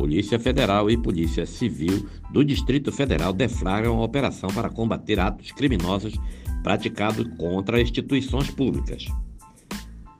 [0.00, 6.14] Polícia Federal e Polícia Civil do Distrito Federal deflagram uma operação para combater atos criminosos
[6.62, 9.04] praticados contra instituições públicas.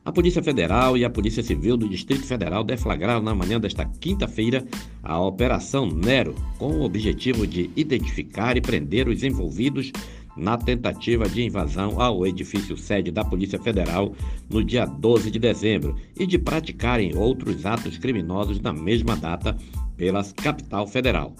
[0.04, 4.66] A Polícia Federal e a Polícia Civil do Distrito Federal deflagraram na manhã desta quinta-feira
[5.02, 9.90] a Operação Nero, com o objetivo de identificar e prender os envolvidos
[10.36, 14.14] na tentativa de invasão ao edifício sede da Polícia Federal
[14.48, 19.56] no dia 12 de dezembro e de praticarem outros atos criminosos na mesma data
[19.96, 21.34] pela capital federal,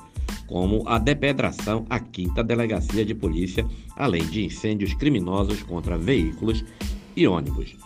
[0.47, 6.65] como a depedração à quinta delegacia de polícia, além de incêndios criminosos contra veículos
[7.17, 7.77] e ônibus.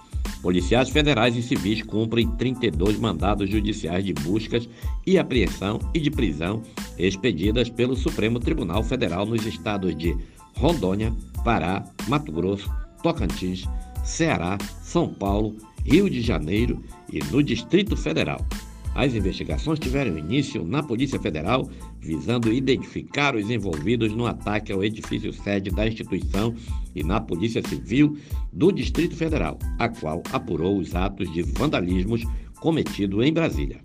[0.45, 4.69] Policiais federais e civis cumprem 32 mandados judiciais de buscas
[5.07, 6.63] e apreensão e de prisão
[6.99, 10.15] expedidas pelo Supremo Tribunal Federal nos estados de
[10.57, 11.13] Rondônia,
[11.45, 12.71] Pará, Mato Grosso,
[13.03, 13.69] Tocantins,
[14.05, 18.45] Ceará, São Paulo, Rio de Janeiro e no Distrito Federal.
[18.95, 21.69] As investigações tiveram início na Polícia Federal,
[22.01, 26.55] visando identificar os envolvidos no ataque ao edifício sede da instituição
[26.95, 28.17] e na Polícia Civil
[28.53, 32.23] do Distrito Federal, a qual apurou os atos de vandalismos
[32.61, 33.81] cometidos em Brasília.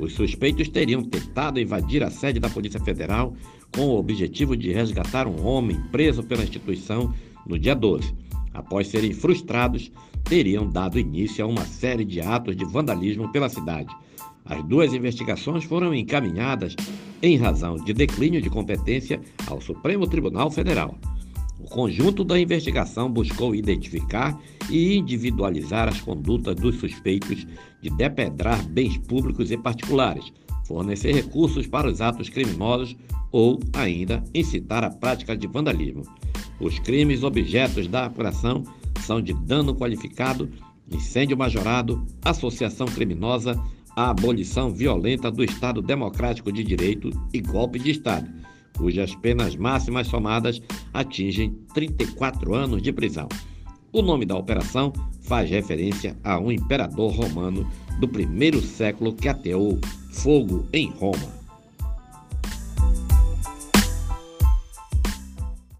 [0.00, 3.34] Os suspeitos teriam tentado invadir a sede da Polícia Federal
[3.70, 7.14] com o objetivo de resgatar um homem preso pela instituição
[7.46, 8.14] no dia 12.
[8.54, 9.92] Após serem frustrados,
[10.24, 13.94] teriam dado início a uma série de atos de vandalismo pela cidade.
[14.44, 16.74] As duas investigações foram encaminhadas
[17.22, 20.98] em razão de declínio de competência ao Supremo Tribunal Federal.
[21.62, 24.38] O conjunto da investigação buscou identificar
[24.70, 27.46] e individualizar as condutas dos suspeitos
[27.80, 30.32] de depedrar bens públicos e particulares,
[30.64, 32.96] fornecer recursos para os atos criminosos
[33.30, 36.02] ou ainda incitar a prática de vandalismo.
[36.58, 38.64] Os crimes objetos da apuração
[39.00, 40.50] são de dano qualificado,
[40.90, 43.60] incêndio majorado, associação criminosa,
[43.94, 48.28] a abolição violenta do Estado Democrático de Direito e golpe de Estado,
[48.80, 50.60] cujas penas máximas somadas
[50.92, 53.28] atingem 34 anos de prisão.
[53.92, 54.92] O nome da operação
[55.22, 57.68] faz referência a um imperador romano
[58.00, 59.78] do primeiro século que ateou
[60.10, 61.39] fogo em Roma.